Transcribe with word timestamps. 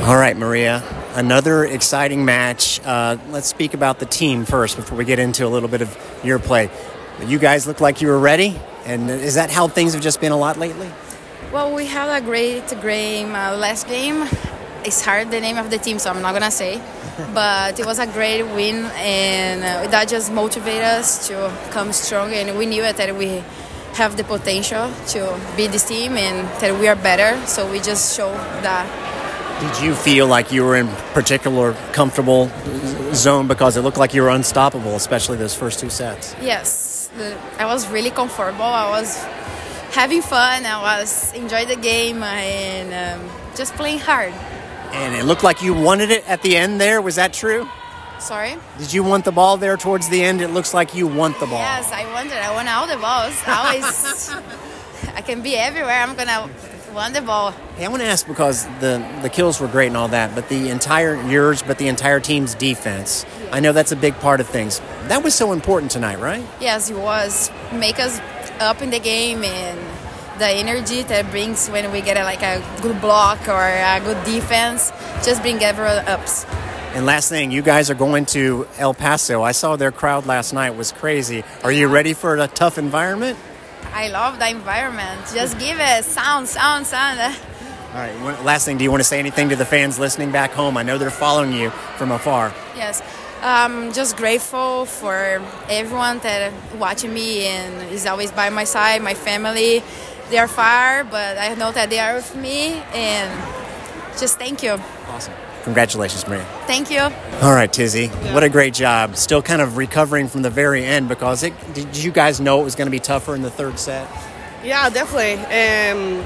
All 0.00 0.16
right, 0.16 0.36
Maria. 0.36 0.82
Another 1.16 1.64
exciting 1.64 2.24
match. 2.24 2.80
Uh, 2.84 3.18
let's 3.30 3.48
speak 3.48 3.74
about 3.74 3.98
the 3.98 4.06
team 4.06 4.44
first 4.44 4.76
before 4.76 4.96
we 4.96 5.04
get 5.04 5.18
into 5.18 5.44
a 5.44 5.48
little 5.48 5.68
bit 5.68 5.82
of 5.82 6.20
your 6.24 6.38
play. 6.38 6.70
You 7.26 7.38
guys 7.38 7.66
look 7.66 7.80
like 7.80 8.00
you 8.00 8.08
were 8.08 8.18
ready, 8.18 8.58
and 8.86 9.10
is 9.10 9.34
that 9.34 9.50
how 9.50 9.66
things 9.66 9.94
have 9.94 10.02
just 10.02 10.20
been 10.20 10.30
a 10.30 10.36
lot 10.36 10.56
lately? 10.56 10.88
Well, 11.52 11.74
we 11.74 11.84
had 11.84 12.08
a 12.16 12.24
great 12.24 12.68
game 12.80 13.34
uh, 13.34 13.56
last 13.56 13.88
game. 13.88 14.28
It's 14.84 15.04
hard 15.04 15.32
the 15.32 15.40
name 15.40 15.58
of 15.58 15.68
the 15.68 15.78
team, 15.78 15.98
so 15.98 16.10
I'm 16.10 16.22
not 16.22 16.32
gonna 16.32 16.52
say. 16.52 16.80
but 17.34 17.78
it 17.78 17.84
was 17.84 17.98
a 17.98 18.06
great 18.06 18.44
win, 18.44 18.84
and 18.94 19.64
uh, 19.64 19.90
that 19.90 20.08
just 20.08 20.32
motivated 20.32 20.84
us 20.84 21.26
to 21.26 21.52
come 21.70 21.92
strong. 21.92 22.32
And 22.32 22.56
we 22.56 22.66
knew 22.66 22.84
it 22.84 22.96
that 22.96 23.14
we 23.16 23.42
have 23.94 24.16
the 24.16 24.24
potential 24.24 24.90
to 25.08 25.40
be 25.56 25.66
this 25.66 25.88
team, 25.88 26.16
and 26.16 26.48
that 26.60 26.78
we 26.78 26.86
are 26.86 26.96
better. 26.96 27.44
So 27.46 27.70
we 27.70 27.80
just 27.80 28.16
show 28.16 28.30
that 28.62 29.07
did 29.60 29.80
you 29.82 29.94
feel 29.94 30.26
like 30.26 30.52
you 30.52 30.64
were 30.64 30.76
in 30.76 30.88
particular 31.12 31.72
comfortable 31.92 32.50
zone 33.14 33.48
because 33.48 33.76
it 33.76 33.82
looked 33.82 33.96
like 33.98 34.14
you 34.14 34.22
were 34.22 34.28
unstoppable, 34.28 34.94
especially 34.94 35.36
those 35.36 35.54
first 35.54 35.80
two 35.80 35.90
sets? 35.90 36.34
Yes, 36.40 37.10
I 37.58 37.64
was 37.66 37.88
really 37.88 38.10
comfortable. 38.10 38.62
I 38.62 38.88
was 38.90 39.22
having 39.92 40.22
fun. 40.22 40.64
I 40.64 41.00
was 41.00 41.32
enjoying 41.32 41.68
the 41.68 41.76
game 41.76 42.22
and 42.22 43.20
um, 43.20 43.30
just 43.56 43.74
playing 43.74 43.98
hard. 43.98 44.32
And 44.92 45.14
it 45.14 45.24
looked 45.24 45.42
like 45.42 45.62
you 45.62 45.74
wanted 45.74 46.10
it 46.10 46.28
at 46.28 46.42
the 46.42 46.56
end. 46.56 46.80
There 46.80 47.02
was 47.02 47.16
that 47.16 47.32
true? 47.32 47.68
Sorry. 48.20 48.56
Did 48.78 48.92
you 48.92 49.02
want 49.04 49.24
the 49.24 49.32
ball 49.32 49.56
there 49.56 49.76
towards 49.76 50.08
the 50.08 50.24
end? 50.24 50.40
It 50.40 50.48
looks 50.48 50.72
like 50.74 50.94
you 50.94 51.06
want 51.06 51.38
the 51.40 51.46
ball. 51.46 51.58
Yes, 51.58 51.92
I 51.92 52.10
wanted. 52.12 52.32
I 52.38 52.52
want 52.52 52.68
all 52.68 52.86
the 52.86 52.96
balls. 52.96 53.34
I 53.46 53.80
always. 53.80 54.30
I 55.14 55.20
can 55.20 55.42
be 55.42 55.56
everywhere. 55.56 56.00
I'm 56.00 56.16
gonna 56.16 56.48
Wonderful. 56.98 57.52
Hey, 57.76 57.84
I 57.84 57.88
want 57.90 58.02
to 58.02 58.08
ask 58.08 58.26
because 58.26 58.66
the 58.80 58.98
the 59.22 59.28
kills 59.28 59.60
were 59.60 59.68
great 59.68 59.86
and 59.86 59.96
all 59.96 60.08
that, 60.08 60.34
but 60.34 60.48
the 60.48 60.68
entire 60.68 61.14
yours, 61.28 61.62
but 61.62 61.78
the 61.78 61.86
entire 61.86 62.18
team's 62.18 62.56
defense. 62.56 63.24
I 63.52 63.60
know 63.60 63.72
that's 63.72 63.92
a 63.92 63.96
big 63.96 64.14
part 64.14 64.40
of 64.40 64.48
things. 64.48 64.80
That 65.06 65.22
was 65.22 65.32
so 65.32 65.52
important 65.52 65.92
tonight, 65.92 66.18
right? 66.18 66.44
Yes, 66.60 66.90
it 66.90 66.96
was. 66.98 67.52
Make 67.72 68.00
us 68.00 68.18
up 68.58 68.82
in 68.82 68.90
the 68.90 68.98
game 68.98 69.44
and 69.44 69.78
the 70.40 70.48
energy 70.48 71.02
that 71.02 71.30
brings 71.30 71.68
when 71.68 71.92
we 71.92 72.00
get 72.00 72.16
a, 72.16 72.24
like 72.24 72.42
a 72.42 72.64
good 72.82 73.00
block 73.00 73.46
or 73.46 73.62
a 73.62 74.00
good 74.00 74.24
defense, 74.24 74.90
just 75.24 75.40
bring 75.42 75.62
everyone 75.62 75.98
ups. 76.08 76.46
And 76.94 77.06
last 77.06 77.28
thing, 77.28 77.52
you 77.52 77.62
guys 77.62 77.90
are 77.90 77.94
going 77.94 78.26
to 78.26 78.66
El 78.76 78.92
Paso. 78.92 79.44
I 79.44 79.52
saw 79.52 79.76
their 79.76 79.92
crowd 79.92 80.26
last 80.26 80.52
night 80.52 80.70
was 80.70 80.90
crazy. 80.90 81.44
Are 81.62 81.70
you 81.70 81.86
ready 81.86 82.12
for 82.12 82.34
a 82.34 82.48
tough 82.48 82.76
environment? 82.76 83.38
I 83.92 84.08
love 84.08 84.38
the 84.38 84.48
environment. 84.48 85.20
Just 85.34 85.58
give 85.58 85.78
it 85.80 86.04
sound, 86.04 86.48
sound, 86.48 86.86
sound. 86.86 87.18
All 87.20 88.00
right. 88.00 88.44
Last 88.44 88.64
thing, 88.64 88.78
do 88.78 88.84
you 88.84 88.90
want 88.90 89.00
to 89.00 89.08
say 89.08 89.18
anything 89.18 89.48
to 89.48 89.56
the 89.56 89.64
fans 89.64 89.98
listening 89.98 90.30
back 90.30 90.52
home? 90.52 90.76
I 90.76 90.82
know 90.82 90.98
they're 90.98 91.10
following 91.10 91.52
you 91.52 91.70
from 91.96 92.12
afar. 92.12 92.52
Yes. 92.76 93.02
I'm 93.40 93.92
just 93.92 94.16
grateful 94.16 94.84
for 94.84 95.40
everyone 95.68 96.18
that 96.20 96.52
watching 96.76 97.14
me 97.14 97.46
and 97.46 97.90
is 97.92 98.04
always 98.04 98.32
by 98.32 98.50
my 98.50 98.64
side, 98.64 99.00
my 99.00 99.14
family. 99.14 99.82
They 100.30 100.38
are 100.38 100.48
far, 100.48 101.04
but 101.04 101.38
I 101.38 101.54
know 101.54 101.72
that 101.72 101.88
they 101.88 102.00
are 102.00 102.16
with 102.16 102.36
me, 102.36 102.82
and 102.92 103.30
just 104.18 104.38
thank 104.38 104.62
you. 104.62 104.78
Awesome. 105.06 105.32
Congratulations, 105.68 106.26
Maria. 106.26 106.46
Thank 106.66 106.90
you. 106.90 107.00
All 107.42 107.52
right, 107.52 107.70
Tizi. 107.70 108.06
Yeah. 108.06 108.32
What 108.32 108.42
a 108.42 108.48
great 108.48 108.72
job. 108.72 109.16
Still 109.16 109.42
kind 109.42 109.60
of 109.60 109.76
recovering 109.76 110.26
from 110.26 110.40
the 110.40 110.48
very 110.48 110.82
end 110.82 111.10
because 111.10 111.42
it. 111.42 111.52
Did 111.74 111.94
you 111.94 112.10
guys 112.10 112.40
know 112.40 112.62
it 112.62 112.64
was 112.64 112.74
going 112.74 112.86
to 112.86 112.90
be 112.90 112.98
tougher 112.98 113.34
in 113.34 113.42
the 113.42 113.50
third 113.50 113.78
set? 113.78 114.08
Yeah, 114.64 114.88
definitely. 114.88 115.34
Um, 115.44 116.24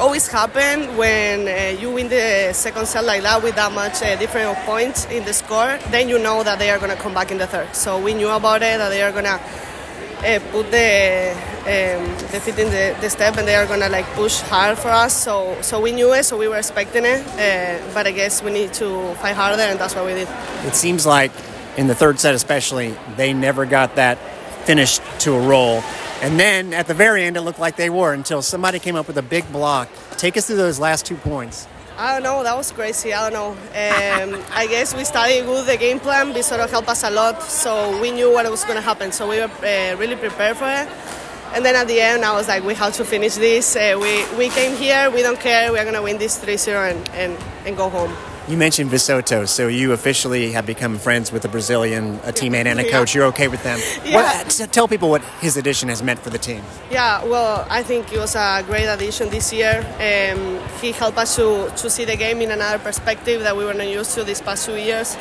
always 0.00 0.26
happen 0.26 0.96
when 0.96 1.46
uh, 1.46 1.78
you 1.80 1.92
win 1.92 2.08
the 2.08 2.52
second 2.54 2.86
set 2.86 3.04
like 3.04 3.22
that 3.22 3.40
with 3.40 3.54
that 3.54 3.70
much 3.70 4.02
uh, 4.02 4.16
difference 4.16 4.58
of 4.58 4.64
points 4.64 5.04
in 5.12 5.24
the 5.24 5.32
score. 5.32 5.78
Then 5.92 6.08
you 6.08 6.18
know 6.18 6.42
that 6.42 6.58
they 6.58 6.70
are 6.70 6.78
going 6.78 6.90
to 6.90 7.00
come 7.00 7.14
back 7.14 7.30
in 7.30 7.38
the 7.38 7.46
third. 7.46 7.72
So 7.72 8.02
we 8.02 8.14
knew 8.14 8.30
about 8.30 8.62
it 8.62 8.78
that 8.78 8.88
they 8.88 9.02
are 9.02 9.12
going 9.12 9.26
to 9.26 9.40
uh, 10.26 10.40
put 10.50 10.70
the 10.70 11.32
um, 11.66 12.04
the 12.32 12.40
feet 12.40 12.58
in 12.58 12.70
the, 12.70 12.96
the 13.00 13.08
step 13.10 13.36
and 13.36 13.46
they 13.46 13.54
are 13.54 13.66
gonna 13.66 13.88
like 13.88 14.06
push 14.14 14.40
hard 14.40 14.76
for 14.78 14.88
us. 14.88 15.14
So 15.14 15.56
so 15.62 15.80
we 15.80 15.92
knew 15.92 16.12
it, 16.12 16.24
so 16.24 16.36
we 16.36 16.48
were 16.48 16.58
expecting 16.58 17.04
it. 17.04 17.20
Uh, 17.38 17.80
but 17.94 18.06
I 18.06 18.12
guess 18.12 18.42
we 18.42 18.50
need 18.50 18.72
to 18.74 19.14
fight 19.16 19.36
harder, 19.36 19.62
and 19.62 19.78
that's 19.78 19.94
what 19.94 20.04
we 20.06 20.14
did. 20.14 20.28
It 20.64 20.74
seems 20.74 21.06
like 21.06 21.32
in 21.76 21.86
the 21.86 21.94
third 21.94 22.18
set, 22.18 22.34
especially, 22.34 22.94
they 23.16 23.32
never 23.32 23.66
got 23.66 23.96
that 23.96 24.18
finish 24.64 24.98
to 25.20 25.34
a 25.34 25.40
roll. 25.40 25.82
And 26.22 26.40
then 26.40 26.72
at 26.72 26.86
the 26.86 26.94
very 26.94 27.24
end, 27.24 27.36
it 27.36 27.42
looked 27.42 27.58
like 27.58 27.76
they 27.76 27.90
were 27.90 28.14
until 28.14 28.40
somebody 28.42 28.78
came 28.78 28.96
up 28.96 29.06
with 29.06 29.18
a 29.18 29.22
big 29.22 29.50
block. 29.52 29.88
Take 30.16 30.36
us 30.36 30.46
through 30.46 30.56
those 30.56 30.78
last 30.80 31.04
two 31.04 31.16
points. 31.16 31.68
I 31.98 32.12
don't 32.12 32.22
know. 32.24 32.42
That 32.42 32.54
was 32.56 32.72
crazy. 32.72 33.14
I 33.14 33.30
don't 33.30 33.32
know. 33.32 33.50
Um, 33.52 34.44
I 34.52 34.66
guess 34.66 34.94
we 34.94 35.04
studied 35.04 35.46
good 35.46 35.66
the 35.66 35.78
game 35.78 35.98
plan. 35.98 36.28
Of 36.36 36.70
helped 36.70 36.88
us 36.88 37.02
a 37.04 37.10
lot, 37.10 37.42
so 37.42 37.98
we 38.02 38.10
knew 38.10 38.30
what 38.30 38.48
was 38.50 38.64
going 38.64 38.76
to 38.76 38.82
happen. 38.82 39.12
So 39.12 39.26
we 39.26 39.38
were 39.38 39.44
uh, 39.44 39.96
really 39.96 40.16
prepared 40.16 40.58
for 40.58 40.68
it. 40.68 40.88
And 41.54 41.64
then 41.64 41.74
at 41.74 41.86
the 41.88 41.98
end, 41.98 42.22
I 42.22 42.32
was 42.32 42.48
like, 42.48 42.64
we 42.64 42.74
have 42.74 42.92
to 42.96 43.04
finish 43.04 43.36
this. 43.36 43.76
Uh, 43.76 43.96
we, 43.98 44.26
we 44.36 44.50
came 44.50 44.76
here. 44.76 45.10
We 45.10 45.22
don't 45.22 45.40
care. 45.40 45.72
We're 45.72 45.84
going 45.84 45.94
to 45.94 46.02
win 46.02 46.18
this 46.18 46.38
3-0 46.38 46.90
and, 46.90 47.08
and, 47.10 47.38
and 47.64 47.76
go 47.76 47.88
home. 47.88 48.14
You 48.48 48.56
mentioned 48.56 48.92
Visoto, 48.92 49.48
so 49.48 49.66
you 49.66 49.92
officially 49.92 50.52
have 50.52 50.66
become 50.66 50.98
friends 50.98 51.32
with 51.32 51.44
a 51.44 51.48
Brazilian, 51.48 52.14
a 52.22 52.32
teammate 52.32 52.66
and 52.66 52.78
a 52.78 52.88
coach. 52.88 53.12
Yeah. 53.12 53.18
You're 53.18 53.28
okay 53.30 53.48
with 53.48 53.64
them. 53.64 53.80
Yeah. 54.06 54.44
What, 54.44 54.68
tell 54.70 54.86
people 54.86 55.10
what 55.10 55.22
his 55.40 55.56
addition 55.56 55.88
has 55.88 56.00
meant 56.00 56.20
for 56.20 56.30
the 56.30 56.38
team. 56.38 56.62
Yeah, 56.88 57.24
well, 57.24 57.66
I 57.68 57.82
think 57.82 58.12
it 58.12 58.18
was 58.18 58.36
a 58.36 58.62
great 58.64 58.86
addition 58.86 59.30
this 59.30 59.52
year. 59.52 59.80
Um, 59.98 60.60
he 60.80 60.92
helped 60.92 61.18
us 61.18 61.34
to, 61.36 61.72
to 61.76 61.90
see 61.90 62.04
the 62.04 62.14
game 62.14 62.40
in 62.40 62.52
another 62.52 62.78
perspective 62.78 63.42
that 63.42 63.56
we 63.56 63.64
were 63.64 63.74
not 63.74 63.88
used 63.88 64.14
to 64.14 64.22
these 64.22 64.40
past 64.40 64.64
two 64.64 64.76
years. 64.76 65.16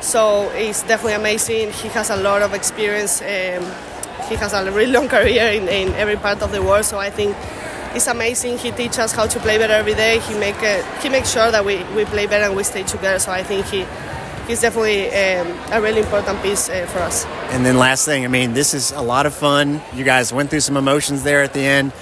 So 0.00 0.48
it's 0.54 0.82
definitely 0.82 1.14
amazing. 1.14 1.72
He 1.72 1.88
has 1.88 2.08
a 2.08 2.16
lot 2.16 2.40
of 2.40 2.54
experience. 2.54 3.20
Um, 3.20 3.64
he 4.30 4.36
has 4.36 4.54
a 4.54 4.70
really 4.72 4.90
long 4.92 5.08
career 5.16 5.48
in, 5.52 5.68
in 5.68 5.92
every 5.94 6.16
part 6.16 6.40
of 6.40 6.52
the 6.52 6.62
world. 6.62 6.86
So 6.86 6.98
I 6.98 7.10
think 7.10 7.36
it's 7.94 8.06
amazing. 8.06 8.58
He 8.58 8.70
teaches 8.70 8.98
us 8.98 9.12
how 9.12 9.26
to 9.26 9.38
play 9.40 9.58
better 9.58 9.74
every 9.74 9.94
day. 9.94 10.18
He 10.20 10.34
make 10.38 10.56
uh, 10.62 10.82
he 11.00 11.08
makes 11.08 11.32
sure 11.32 11.50
that 11.50 11.64
we, 11.64 11.82
we 11.94 12.04
play 12.04 12.26
better 12.26 12.44
and 12.44 12.56
we 12.56 12.64
stay 12.64 12.82
together. 12.82 13.18
So 13.18 13.32
I 13.32 13.42
think 13.42 13.66
he 13.66 13.86
he's 14.46 14.60
definitely 14.60 15.08
um, 15.08 15.58
a 15.72 15.80
really 15.80 16.00
important 16.00 16.42
piece 16.42 16.68
uh, 16.68 16.86
for 16.86 16.98
us. 17.00 17.24
And 17.50 17.64
then 17.64 17.76
last 17.78 18.04
thing, 18.04 18.24
I 18.24 18.28
mean, 18.28 18.54
this 18.54 18.74
is 18.74 18.92
a 18.92 19.02
lot 19.02 19.26
of 19.26 19.34
fun. 19.34 19.80
You 19.94 20.04
guys 20.04 20.32
went 20.32 20.50
through 20.50 20.60
some 20.60 20.76
emotions 20.76 21.22
there 21.22 21.42
at 21.42 21.52
the 21.52 21.60
end. 21.60 21.92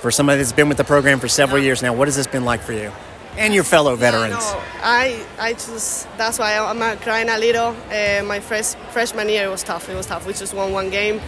For 0.00 0.10
somebody 0.10 0.38
that's 0.38 0.52
been 0.52 0.68
with 0.68 0.78
the 0.78 0.84
program 0.84 1.20
for 1.20 1.28
several 1.28 1.58
yeah. 1.58 1.66
years 1.66 1.82
now, 1.82 1.92
what 1.92 2.08
has 2.08 2.16
this 2.16 2.26
been 2.26 2.46
like 2.46 2.62
for 2.62 2.72
you? 2.72 2.90
And 3.36 3.52
your 3.52 3.64
fellow 3.64 3.96
veterans. 3.96 4.32
Yeah, 4.32 4.54
no, 4.54 4.62
I, 4.82 5.26
I 5.38 5.52
just 5.52 6.08
that's 6.16 6.38
why 6.38 6.56
I'm 6.58 6.98
crying 6.98 7.28
a 7.28 7.38
little. 7.38 7.76
Uh, 7.90 8.22
my 8.24 8.40
first 8.40 8.78
freshman 8.90 9.28
year 9.28 9.44
it 9.46 9.50
was 9.50 9.62
tough. 9.62 9.88
It 9.88 9.94
was 9.94 10.06
tough. 10.06 10.26
We 10.26 10.32
just 10.32 10.54
won 10.54 10.72
one 10.72 10.90
game 10.90 11.20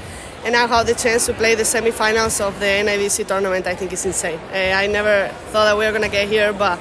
and 0.45 0.53
now 0.53 0.67
have 0.67 0.87
the 0.87 0.95
chance 0.95 1.27
to 1.27 1.35
play 1.35 1.55
the 1.55 1.63
semifinals 1.63 2.41
of 2.41 2.59
the 2.59 2.67
NIVC 2.67 3.27
tournament, 3.27 3.67
I 3.67 3.75
think 3.75 3.93
is 3.93 4.05
insane. 4.05 4.41
Uh, 4.53 4.75
I 4.75 4.87
never 4.87 5.29
thought 5.51 5.65
that 5.65 5.79
we 5.79 5.85
were 5.85 5.93
going 5.93 6.03
to 6.03 6.09
get 6.09 6.29
here, 6.29 6.53
but 6.53 6.79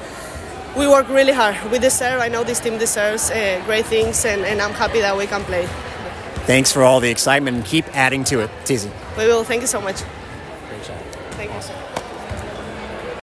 we 0.76 0.88
work 0.88 1.08
really 1.10 1.34
hard. 1.34 1.56
We 1.72 1.80
deserve, 1.80 2.22
I 2.22 2.28
know 2.28 2.44
this 2.44 2.60
team 2.60 2.78
deserves 2.78 3.30
uh, 3.30 3.62
great 3.66 3.86
things, 3.86 4.26
and, 4.26 4.42
and, 4.44 4.62
I'm 4.62 4.74
happy 4.74 5.00
that 5.02 5.16
we 5.18 5.28
can 5.28 5.44
play. 5.44 5.68
Thanks 6.48 6.72
for 6.72 6.82
all 6.84 7.00
the 7.00 7.10
excitement 7.10 7.58
and 7.58 7.66
keep 7.66 7.86
adding 7.96 8.24
to 8.26 8.40
it, 8.40 8.50
Tizi. 8.64 8.92
We 9.18 9.28
will. 9.28 9.44
Thank 9.44 9.62
you 9.62 9.68
so 9.68 9.82
much. 9.82 10.02
Great 10.70 10.84
job. 10.84 10.98
Thank 11.32 11.52
awesome. 11.52 11.76
you. 11.76 12.01